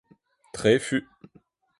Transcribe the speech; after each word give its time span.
Trefu 0.53 0.97